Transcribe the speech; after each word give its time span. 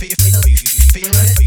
Feel, 0.00 0.08
feel, 0.16 0.56
feel 0.94 1.10
it. 1.12 1.39